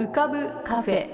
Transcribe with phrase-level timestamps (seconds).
[0.00, 1.10] 浮かぶカフェ。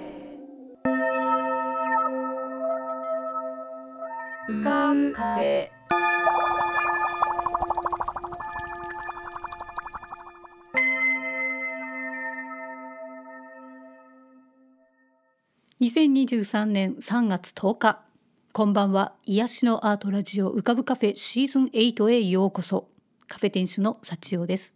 [4.49, 5.69] 浮かぶカフェ。
[15.81, 18.05] 2023年3月10日。
[18.53, 19.17] こんばんは。
[19.25, 22.89] 癒しのアートラジオ浮かぶカフェシーズン8へようこそ。
[23.27, 24.76] カフェ店主の幸代です。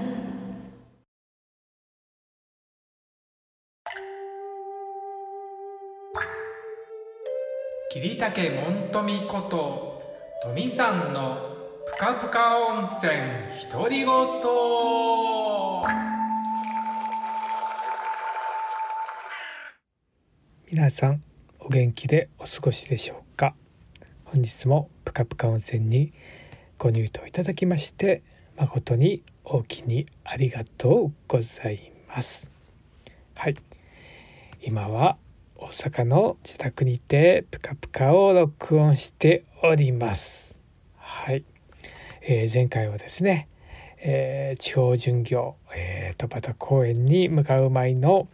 [7.93, 10.01] 桐竹門富こと
[10.43, 13.11] 富さんのぷかぷか温泉
[13.69, 14.07] 独り言。
[20.71, 21.21] 皆さん
[21.59, 23.55] お元気でお過ごしでしょうか？
[24.23, 26.13] 本日もぷかぷか温泉に
[26.77, 28.23] ご入湯いただきまして
[28.55, 32.49] 誠に大きにありがとうございます。
[33.35, 33.57] はい。
[34.61, 35.17] 今は
[35.61, 40.55] 大阪の自宅にてぷかぷかを録音しております。
[40.97, 41.43] はい、
[42.23, 43.47] えー、前回はですね、
[43.99, 48.27] えー、地方巡業、えー、戸端公園に向かう前の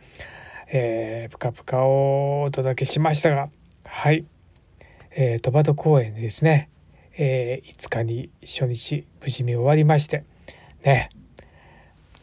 [0.69, 3.50] えー、ぷかぷかをお届けしましたが
[3.86, 4.25] はい、
[5.12, 6.69] えー、戸端公園でですね、
[7.17, 10.23] えー、5日に初日無事に終わりまして
[10.84, 11.09] ね。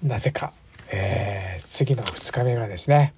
[0.02, 0.52] なぜか、
[0.90, 3.14] えー、次の2日目がですね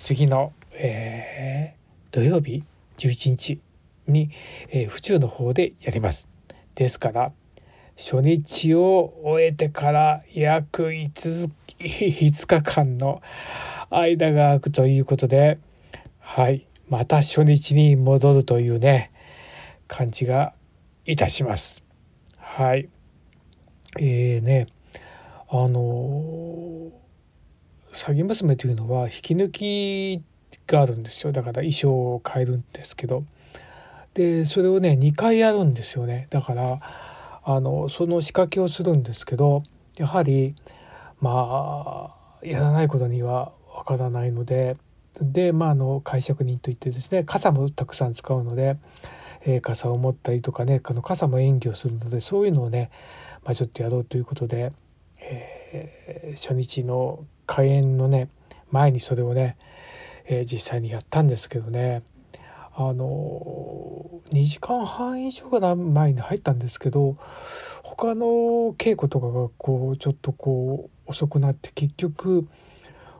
[0.00, 2.62] 次のえー、土曜日
[2.98, 3.60] 11日
[4.06, 4.30] に、
[4.70, 6.28] えー、府中の方でやります。
[6.74, 7.32] ですから
[7.96, 11.50] 初日を終えてから約 5,
[11.80, 13.20] 日間の
[13.90, 15.58] 間が空くということで
[16.20, 19.10] はいまた初日に戻るというね
[19.88, 20.54] 感じが
[21.06, 21.82] いたします。
[22.36, 22.88] はい
[23.98, 24.68] えーね
[25.50, 26.92] あの
[27.92, 30.22] 詐欺娘というのは引き抜き
[30.68, 31.32] があるんですよ。
[31.32, 33.24] だから衣装を変えるんですけど。
[34.14, 36.26] でそれをね2回やるんですよね。
[36.30, 36.80] だから
[37.44, 39.62] あのその仕掛けをするんですけど
[39.96, 40.54] やはり
[41.20, 42.12] ま
[42.42, 44.76] あやらないことにはわからないので
[45.20, 48.76] でまああの解釈人といってですね傘もたくさん使うので、
[49.46, 52.90] えー、傘を持ったりとかねあの傘も演技をするのでそういうのをね、
[53.44, 54.72] まあ、ちょっとやろうということで、
[55.20, 58.28] えー、初日の開演のね
[58.70, 59.56] 前にそれをね
[60.28, 62.02] えー、実際にやったんですけどね
[62.74, 67.16] あの2時間半以上が前に入ったんですけど
[67.82, 72.46] 他の稽古とかがこうちょっとこう遅くなって結局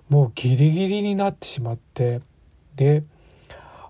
[0.09, 2.21] もうギリギリになってしまって
[2.77, 3.03] で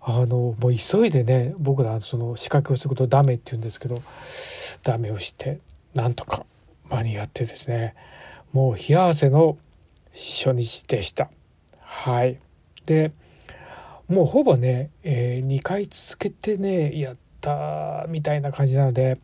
[0.01, 4.01] あのもう急いでね僕らその仕掛けをすることダメって言うんですけど
[4.83, 5.59] ダメをして
[5.93, 6.47] なんとか
[6.89, 7.95] 間に合ってですね
[8.53, 9.59] もう冷や汗の
[10.15, 11.29] 初日でした。
[11.83, 12.39] はい
[12.89, 13.13] で
[14.09, 19.19] もうほぼね、えー、2回続けてねやったみたいな感じなので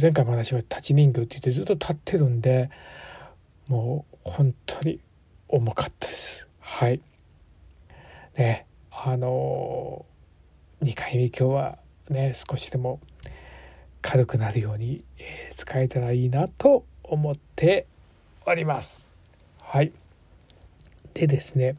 [0.00, 2.70] 前回も話は立ち人形って言ってずっと立ってるんで
[3.68, 4.98] もう本当に
[5.48, 6.48] 重かったです。
[6.58, 7.00] はい。
[8.38, 12.98] ねあのー、2回目今日はね少しでも
[14.00, 17.86] 軽くなるように、えー、使えたらいいなと思って
[18.46, 19.04] おります。
[19.60, 19.92] はい。
[21.12, 21.76] でですね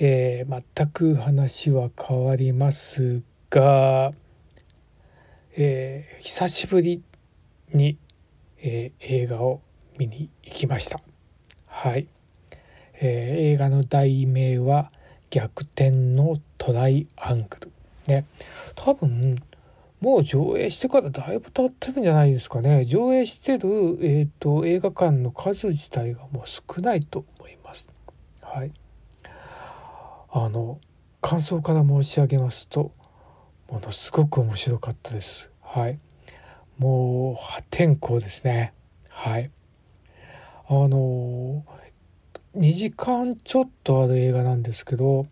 [0.00, 3.20] えー、全く話は変わります
[3.50, 4.12] が、
[5.56, 7.02] えー、久しぶり
[7.74, 7.98] に、
[8.58, 9.60] えー、映画を
[9.98, 11.00] 見に行きました。
[11.66, 12.06] はい、
[13.00, 14.92] えー、映画の題名は
[15.30, 17.72] 「逆転のトライアングル」
[18.06, 18.24] ね。
[18.76, 19.42] 多分
[20.00, 22.84] もう上映してからだいぶ経ってるんじゃないですかね。
[22.84, 23.68] 上映してる、
[24.00, 27.88] えーと映画館の数自体がもう少ないと思います。
[28.42, 28.70] はい。
[30.30, 30.78] あの
[31.20, 32.92] 感想から申し上げますと
[33.70, 35.50] ものすごく面白かったです。
[35.62, 35.98] はい。
[36.78, 38.72] もう破天荒ですね。
[39.08, 39.50] はい。
[40.68, 41.64] あの
[42.56, 45.26] 2時間ちょっとある映画なんですけど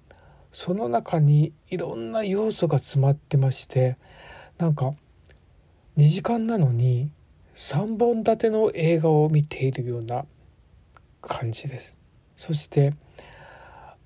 [0.52, 3.96] その中にいろんな要素が詰まってまして
[4.56, 4.94] なんか
[5.98, 7.10] 2時間なのに
[7.54, 10.24] 3本立ての映画を見ているような
[11.20, 11.98] 感じです。
[12.36, 12.94] そして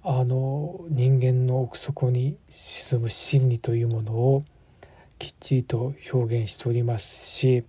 [0.03, 4.43] あの人間の奥底に沈む心理というものを
[5.19, 7.65] きっちりと表現しておりますし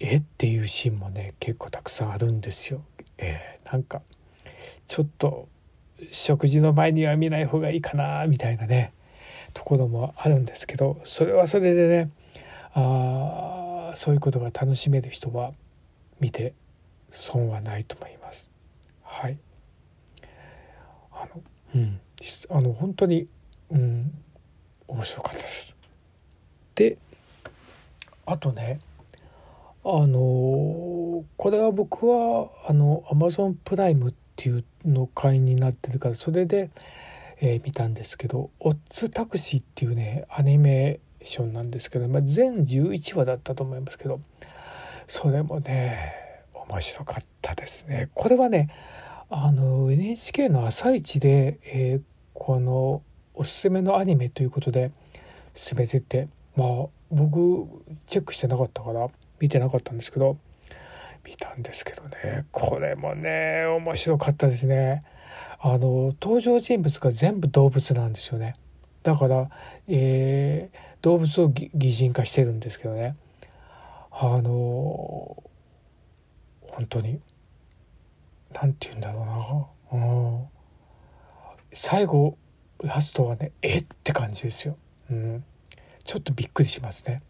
[0.00, 2.82] えっていうシーンもね結構たくさんあるんですよ。
[3.16, 4.02] えー、なんか
[4.88, 5.48] ちょっと
[6.10, 8.92] 食事の前には見ない方がいいかなみたいなね
[9.54, 12.10] ところもあるんですけどそれはそれでね
[12.74, 15.52] あそういうことが楽しめる人は
[16.20, 16.54] 見て
[17.10, 18.50] 損はないと思います。
[19.02, 19.38] はい。
[21.20, 21.42] あの、
[21.74, 22.00] うん、
[22.50, 23.26] あの本当に、
[23.70, 24.12] うん、
[24.86, 25.76] 面白かったです。
[26.74, 26.96] で、
[28.26, 28.80] あとね、
[29.84, 36.68] あのこれは僕はあの Amazon プライムっていうの会員になってるからそれで、
[37.40, 44.20] えー、見たんですけど「オッズタクシー」っていうねアニメーションなんですけど、まあ、全11話だったと思いますけど
[45.06, 46.12] それもね
[46.52, 48.10] 面白かったですね。
[48.12, 48.68] これはね
[49.30, 52.02] あの NHK の「朝一で」えー、
[52.32, 53.02] この
[53.34, 54.90] おすすめのアニメということで
[55.54, 57.68] 進めててまあ僕
[58.06, 59.08] チェックしてなかったから
[59.38, 60.38] 見てなかったんですけど
[61.24, 65.02] 見たんですけどねこれもね面白かったですね。
[65.60, 68.54] あの登場人物が全部動物なんですよね。
[69.02, 69.50] だから、
[69.88, 73.16] えー、動物を擬人化してるんですけどね
[74.10, 75.42] あの
[76.62, 77.20] 本当に
[78.52, 80.06] 何て言うんだろうな、う
[80.42, 80.46] ん、
[81.72, 82.36] 最後
[82.82, 84.76] ラストはねえって感じですよ、
[85.10, 85.44] うん、
[86.04, 87.22] ちょっとびっくりしますね。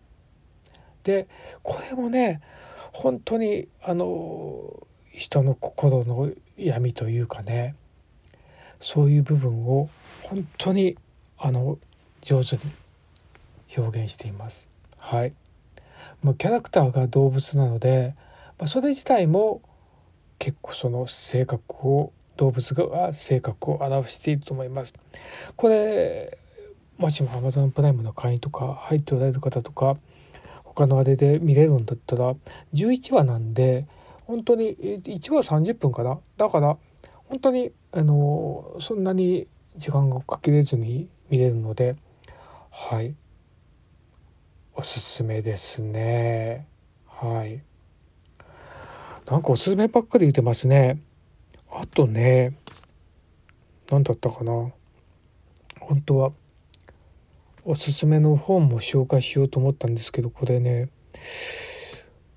[1.04, 1.26] で
[1.62, 2.40] これもね
[2.92, 7.74] 本当にあの人の心の闇というかね
[8.78, 9.88] そういう部分を
[10.22, 10.96] 本当に
[11.38, 11.78] あの
[12.20, 12.62] 上手に
[13.76, 14.68] 表現しています。
[14.96, 15.32] はい、
[16.22, 18.14] もうキャラクターが動物なので、
[18.58, 19.62] まあ、それ自体も
[20.38, 24.92] 結構その性格を動物が性格を表していると思います。
[25.56, 26.38] これ
[26.96, 29.96] もしも Amazon プライムの会員とか入っておられる方とか
[30.64, 32.34] 他のあれで見れるんだったら
[32.74, 33.86] 11話なんで
[34.26, 36.18] 本当に1話30分かな？
[36.36, 36.76] だから
[37.26, 39.46] 本当にあのそんなに
[39.76, 41.96] 時間がかけれずに見れるので
[42.70, 43.14] はい。
[44.74, 46.68] おすすめですね。
[47.06, 47.62] はい。
[49.30, 50.98] なんかおすすめばっかり言ってますね。
[51.70, 52.56] あとね
[53.90, 54.72] 何だったかな。
[55.80, 56.32] 本当は
[57.64, 60.88] おすすめの本も紹介しようと思ったんですけどこれね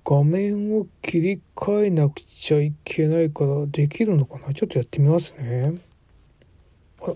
[0.04, 4.52] 画面を切り替えなくちゃいけないからできるのかな？
[4.52, 5.80] ちょっとやってみますね。
[7.00, 7.14] あら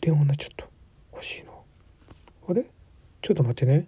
[0.00, 0.66] 電話なっちゃった。
[1.12, 1.52] おかしいな
[2.48, 2.66] あれ？
[3.22, 3.86] ちょっと待ってね。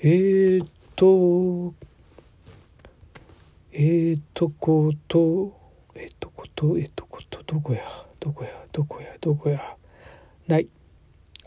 [0.00, 0.66] えー
[0.96, 1.74] と、
[3.80, 5.56] えーとこと、
[5.94, 7.84] えーとこと、えーとこと、どこや、
[8.18, 9.76] どこや、どこや、どこや？
[10.48, 10.66] ない。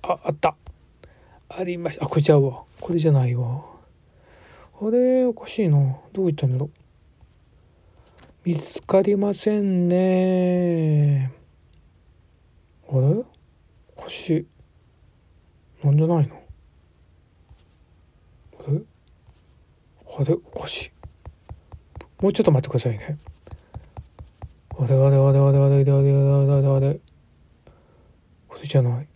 [0.01, 0.55] あ、あった。
[1.49, 2.05] ありました。
[2.05, 2.63] あ、これちゃうわ。
[2.79, 3.65] これじゃないわ。
[4.81, 5.77] あれ、おかしいな。
[6.13, 6.69] どこ行ったんだろう？
[8.45, 11.33] 見つかりませんね。
[12.87, 13.25] あれ？
[13.97, 14.47] おかしい。
[15.85, 16.41] なんでないの？
[18.57, 18.79] あれ？
[20.17, 20.37] あれ？
[20.53, 20.91] おかしい
[22.21, 23.17] もうちょっと待ってくださいね。
[24.79, 26.99] あれあれあれあれあれあれあれあれあれ
[28.47, 29.07] これじゃない。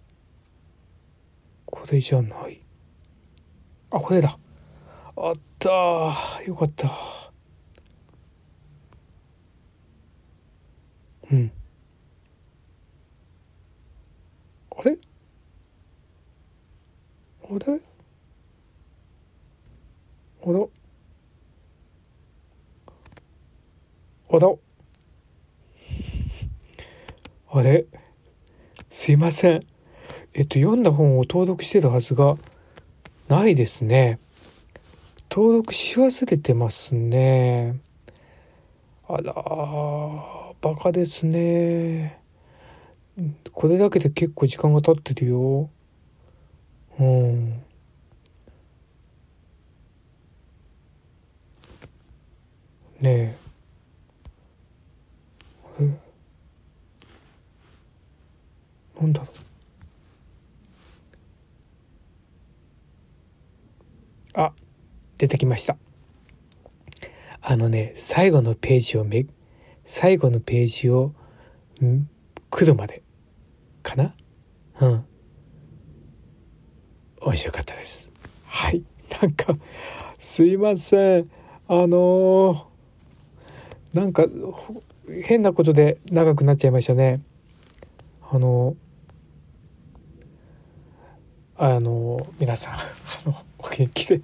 [1.66, 2.60] これじゃない。
[3.92, 4.38] あこれだ。
[5.18, 5.70] あった。
[6.48, 6.90] よかった。
[11.32, 11.52] うん。
[14.78, 14.98] あれ？
[17.44, 17.80] あれ？
[20.44, 20.68] あら？
[24.30, 24.50] あら
[27.52, 27.86] あれ？
[28.90, 29.66] すいません。
[30.34, 32.38] えっと読んだ本を登録してたはずが
[33.30, 34.20] ないですね。
[35.30, 37.80] 登録し忘れてますね。
[39.08, 39.34] あら
[40.62, 42.20] バカですね。
[43.54, 45.70] これだけで結構時間が経ってるよ。
[47.00, 47.50] うん。
[53.00, 53.45] ねえ。
[59.00, 59.30] なんだろう。
[64.34, 64.52] あ
[65.18, 65.78] 出てきました。
[67.42, 69.26] あのね最後のページをめ
[69.86, 71.14] 最後のページを
[71.84, 72.10] ん
[72.50, 73.02] 来るまで。
[73.84, 74.16] かな？
[74.82, 75.06] うん。
[77.22, 78.10] 面白かったです。
[78.46, 78.84] はい。
[79.22, 79.56] なんか
[80.18, 81.30] すいません。
[81.68, 82.76] あのー
[83.94, 84.26] なんか
[85.24, 87.22] 変なことで長くなっちゃいましたね。
[88.30, 88.76] あの
[91.58, 92.78] あの皆さんあ
[93.26, 94.22] のお元気で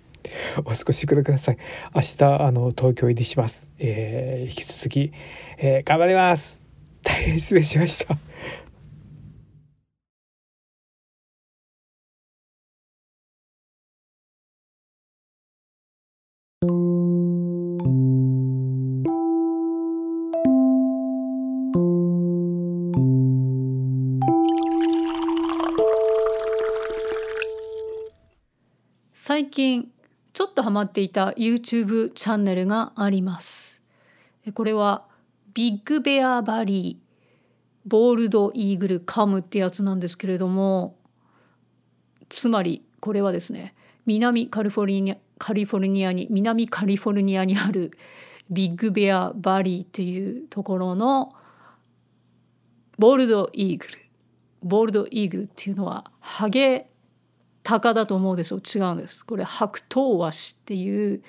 [0.57, 1.57] お過ごしください。
[1.95, 5.13] 明日あの東京入りします、えー、引き続き、
[5.57, 6.59] えー、頑張ります。
[7.03, 8.17] 大変失礼しました。
[29.23, 29.87] 最近
[30.33, 33.83] ちょっとハマっていた YouTube チャンネルがあります。
[34.55, 35.05] これは
[35.53, 40.95] ビッグベアバリーボールドイーグルカムってやつなんですけれども
[42.29, 43.75] つまりこれはですね
[44.07, 47.91] 南カリフォルニアカリフォルニアに南カリフォルニアにある
[48.49, 51.35] ビッグベアバリーっていうところの
[52.97, 53.91] ボールドイーグル。
[54.63, 56.90] ボールドイーグルっていうのはハゲ
[57.63, 58.57] 鷹だと思うでしょ？
[58.57, 59.25] 違うんです。
[59.25, 61.21] これ白頭ワシっていう、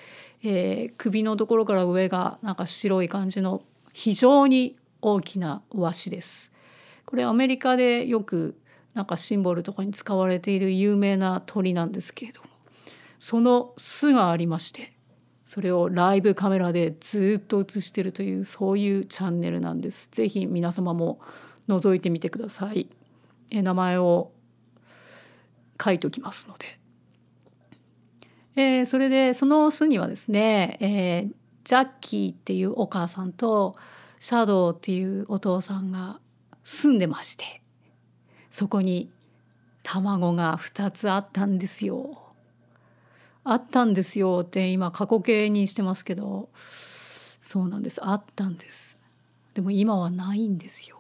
[0.42, 3.62] えー、首のところから上がなんか白い感じの
[3.92, 6.50] 非常に大きなワシです。
[7.04, 8.56] これアメリカでよく
[8.94, 12.48] なんかシンボルとかに使われている有名な鳥なんですけれども
[13.18, 14.92] その巣がありまして
[15.46, 20.08] それをライブカメラでずっと映してるというそういうチャンネルなんです。
[20.10, 21.20] ぜひ皆様も
[21.68, 22.88] 覗いてみてください。
[23.50, 24.32] え名前を
[25.82, 26.78] 書いておきますので、
[28.56, 31.32] えー、それでその巣にはですね、えー、
[31.64, 33.74] ジャッキーっていうお母さんと
[34.18, 36.20] シャドウっていうお父さんが
[36.64, 37.62] 住んでまして
[38.50, 39.10] そこに
[39.82, 42.18] 卵が2つあったんですよ。
[43.44, 48.00] あったんですよって今過去形にしてますけどそうなんです。
[48.04, 49.00] あったんです。
[49.54, 50.98] でも今はないんですよ。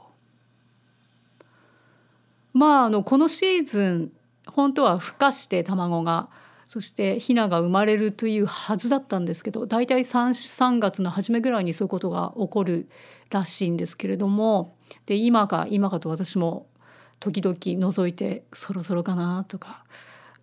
[2.52, 4.12] まああのこのシーズン
[4.46, 6.28] 本当は孵化して卵が
[6.66, 12.88] そしてヒナが生まれるというはずだったんですけど大体 3, 3月の初めぐらいにそういうことが起こる
[13.30, 14.74] らしいんですけれども
[15.06, 16.66] で今か今かと私も
[17.20, 19.84] 時々覗いてそろそろかなとか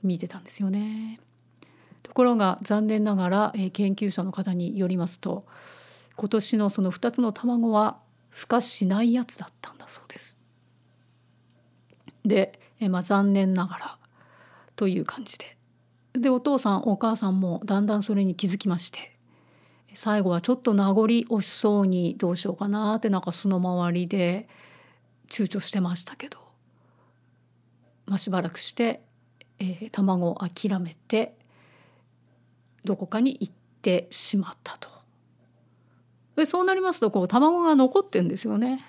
[0.02, 1.20] 見てたんですよね。
[2.04, 5.46] ところが残念ながら、え研究者の方によりますと
[6.16, 8.00] 今年のその2つの卵は
[8.34, 10.39] 孵化しないやつだったんだそうです。
[12.30, 13.98] で、えまあ、残念ながら
[14.78, 15.58] という感じで
[16.14, 19.18] でお父さんお母さんもだんだんそれに気づきまして
[19.94, 24.48] 最後はちょっと名残惜しそうにどうしようかなってなんか巣の周りで
[25.30, 26.38] 躊躇してましたけど、
[28.06, 29.02] まあ、しばらくして、
[29.60, 31.36] えー、卵を諦めて
[32.86, 34.90] どこかに行ってしまったと。
[36.36, 38.86] でそうなりますとこう卵が残ってんですよね。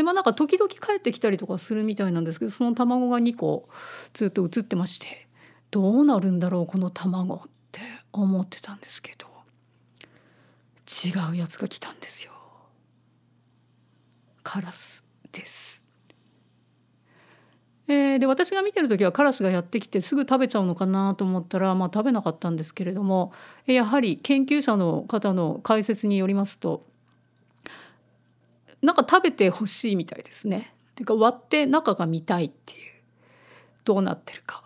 [0.00, 3.68] でまあなんか時々帰ってきたりとかするみたいなんですけどその卵が2個
[4.14, 5.28] ずっと映ってまして
[5.70, 7.40] どうなるんだろうこの卵っ
[7.70, 9.26] て思ってたんですけど
[10.86, 12.32] 違うやつが来たんですよ。
[14.42, 15.84] カラスです。
[17.86, 23.32] えー、で私が見てる時はカラスがやってきてすぐ食べちゃうのかなと思ったら、まあ、食べなかったんですけれども
[23.66, 26.86] やはり研究者の方の解説によりますと
[28.82, 30.74] なんか食べてほしいみたいですね。
[30.94, 32.78] ていうか割って中が見たいっていう
[33.84, 34.64] どうなってるか。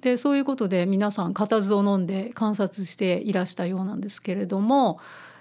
[0.00, 5.00] でそういうことで皆さん固唾を飲んで観察していらしたようなんですけれども、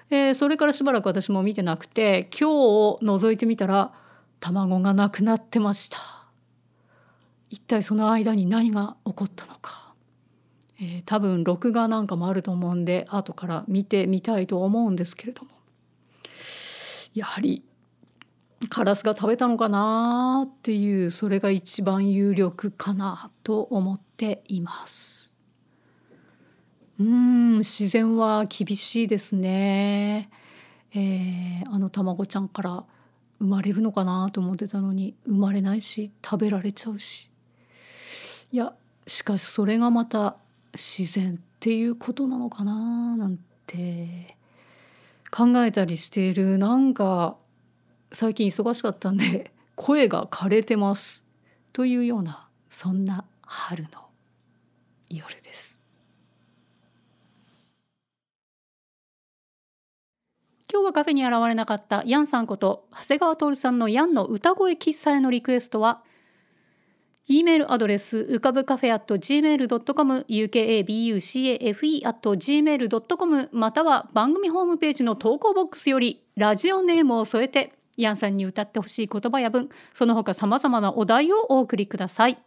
[0.10, 3.92] えー、それからしばらく私も見てなくて今日を覗いてみたら
[4.40, 5.98] 卵がなくなってました。
[7.50, 9.94] 一体その間に何が起こったのか、
[10.80, 15.52] えー、多分録画なんかもあると思うんで後から見てみたいと思うんですけれども
[17.14, 17.64] やはり
[18.68, 25.36] カラスが食べたのかなっていうそれが一番有力かなと思っています。
[27.00, 30.30] うん自然は厳しいですね。
[30.96, 32.84] えー、あの卵ちゃんから
[33.40, 37.30] 生まれるのかなと思ってたのに生まれないし食べられちゃうし
[38.52, 38.74] いや
[39.08, 40.38] しかしそれがまた
[40.74, 44.38] 自然っていうことなのかななんて
[45.32, 47.36] 考えたりしているなんか
[48.14, 51.26] 最近忙しかったんで 声が枯れてます。
[51.74, 53.90] というようなそんな春の
[55.10, 55.82] 夜です。
[60.72, 66.02] 今日はカフェに現れなかったヤンさんこと長谷川徹さんのヤンの歌声喫茶へのリクエストは
[67.28, 82.38] E メールアドレスうかぶカフェ at gmail.com ukabucafe at gmail.com または番組ホームページの投稿ボックスよりラジオネームを添えてヤンさんに歌ってほしい言葉や文その他さまざまなお題をお送りください。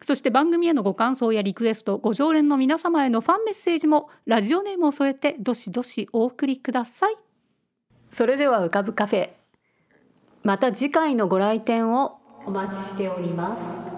[0.00, 7.16] そして番組へのご感想やリクエストご常連の皆様へのファンメッセージもラジオネームを添えてどしどしお送りください。
[8.10, 9.30] それでは浮かぶカフェ
[10.42, 13.95] また次回のご来店をお待ちしております。